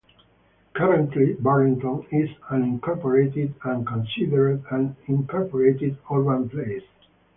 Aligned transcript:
Currently, 0.73 1.33
Burlington 1.33 2.03
is 2.09 2.31
unincorporated 2.49 3.53
and 3.63 3.85
considered 3.85 4.63
an 4.71 4.95
unincorporated 5.07 5.95
urban 6.11 6.49
place. 6.49 6.81